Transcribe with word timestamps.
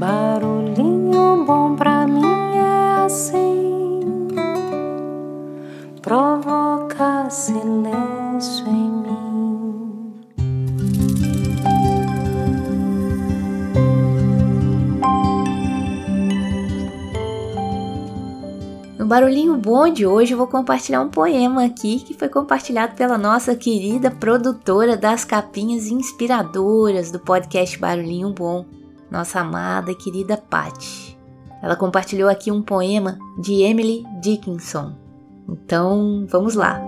Barulhinho 0.00 1.44
bom 1.44 1.76
pra 1.76 2.06
mim 2.06 2.24
é 2.56 3.04
assim, 3.04 4.00
provoca 6.00 7.28
silêncio 7.28 8.66
em 8.66 8.90
mim. 8.90 9.10
No 18.98 19.04
Barulhinho 19.04 19.58
Bom 19.58 19.92
de 19.92 20.06
hoje 20.06 20.32
eu 20.32 20.38
vou 20.38 20.46
compartilhar 20.46 21.02
um 21.02 21.10
poema 21.10 21.66
aqui 21.66 22.00
que 22.00 22.14
foi 22.14 22.30
compartilhado 22.30 22.96
pela 22.96 23.18
nossa 23.18 23.54
querida 23.54 24.10
produtora 24.10 24.96
das 24.96 25.26
capinhas 25.26 25.88
inspiradoras 25.88 27.10
do 27.10 27.18
podcast 27.18 27.78
Barulhinho 27.78 28.30
Bom, 28.32 28.64
nossa 29.10 29.40
amada 29.40 29.90
e 29.90 29.94
querida 29.94 30.36
Patty. 30.36 31.18
Ela 31.62 31.76
compartilhou 31.76 32.28
aqui 32.28 32.50
um 32.50 32.62
poema 32.62 33.18
de 33.38 33.62
Emily 33.62 34.04
Dickinson. 34.20 34.94
Então, 35.48 36.26
vamos 36.28 36.54
lá. 36.54 36.80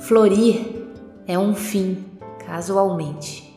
Florir 0.00 0.86
é 1.26 1.38
um 1.38 1.54
fim, 1.54 2.04
casualmente. 2.46 3.50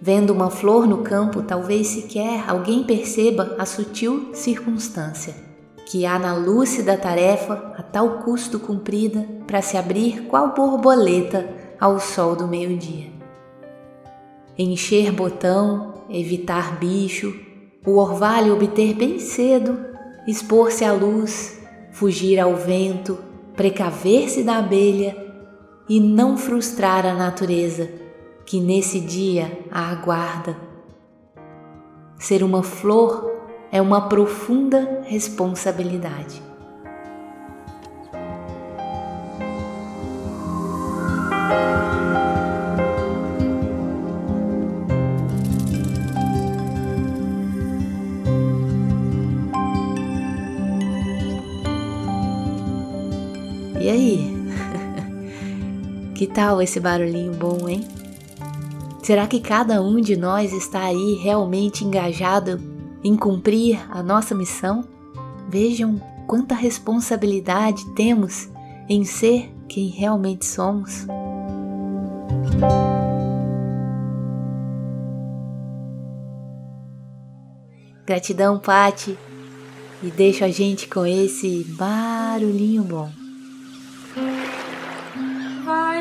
Vendo 0.00 0.32
uma 0.32 0.50
flor 0.50 0.86
no 0.86 0.98
campo, 0.98 1.42
talvez 1.42 1.88
sequer 1.88 2.48
alguém 2.48 2.84
perceba 2.84 3.56
a 3.58 3.66
sutil 3.66 4.30
circunstância 4.34 5.48
que 5.90 6.04
há 6.04 6.18
na 6.18 6.34
lúcida 6.34 6.98
tarefa 6.98 7.72
a 7.76 7.82
tal 7.82 8.18
custo 8.18 8.60
cumprida 8.60 9.26
para 9.46 9.62
se 9.62 9.76
abrir 9.76 10.26
qual 10.28 10.54
borboleta 10.54 11.48
ao 11.80 12.00
sol 12.00 12.34
do 12.34 12.46
meio-dia. 12.46 13.10
Encher 14.58 15.12
botão, 15.12 15.94
evitar 16.10 16.78
bicho, 16.78 17.34
o 17.86 17.96
orvalho 17.96 18.54
obter 18.54 18.94
bem 18.94 19.18
cedo, 19.18 19.78
expor-se 20.26 20.84
à 20.84 20.92
luz, 20.92 21.60
fugir 21.92 22.40
ao 22.40 22.56
vento, 22.56 23.18
precaver-se 23.54 24.42
da 24.42 24.58
abelha 24.58 25.16
e 25.88 26.00
não 26.00 26.36
frustrar 26.36 27.06
a 27.06 27.14
natureza 27.14 27.88
que 28.44 28.60
nesse 28.60 29.00
dia 29.00 29.64
a 29.70 29.90
aguarda. 29.90 30.56
Ser 32.18 32.42
uma 32.42 32.62
flor 32.62 33.30
é 33.70 33.80
uma 33.80 34.08
profunda 34.08 35.02
responsabilidade. 35.04 36.47
E 53.88 53.90
aí? 53.90 54.34
que 56.14 56.26
tal 56.26 56.60
esse 56.60 56.78
barulhinho 56.78 57.32
bom, 57.32 57.66
hein? 57.66 57.88
Será 59.02 59.26
que 59.26 59.40
cada 59.40 59.80
um 59.80 59.98
de 59.98 60.14
nós 60.14 60.52
está 60.52 60.82
aí 60.82 61.18
realmente 61.22 61.86
engajado 61.86 62.60
em 63.02 63.16
cumprir 63.16 63.80
a 63.90 64.02
nossa 64.02 64.34
missão? 64.34 64.84
Vejam 65.48 65.98
quanta 66.26 66.54
responsabilidade 66.54 67.82
temos 67.94 68.50
em 68.90 69.04
ser 69.04 69.50
quem 69.66 69.88
realmente 69.88 70.44
somos. 70.44 71.06
Gratidão, 78.04 78.58
Pati, 78.58 79.16
e 80.02 80.10
deixa 80.10 80.44
a 80.44 80.50
gente 80.50 80.88
com 80.88 81.06
esse 81.06 81.64
barulhinho 81.78 82.82
bom 82.82 83.27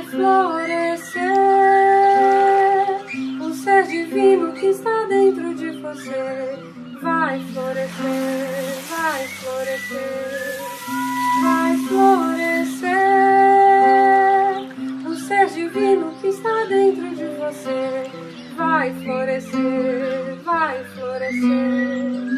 florescer. 0.10 1.22
O 3.42 3.54
ser 3.54 3.84
divino 3.84 4.54
que 4.54 4.68
está 4.68 5.06
dentro 5.06 5.54
de 5.54 5.72
você 5.82 6.60
vai 7.02 7.40
florescer, 7.54 8.76
vai 8.90 9.28
florescer, 9.28 10.60
vai 11.44 11.78
florescer. 11.88 12.88
O 15.06 15.16
ser 15.16 15.48
divino 15.48 16.14
que 16.22 16.28
está 16.28 16.66
dentro 16.66 17.10
de 17.16 17.26
você 17.38 18.10
vai 18.56 18.94
florescer, 18.94 20.36
vai 20.44 20.84
florescer. 20.86 22.37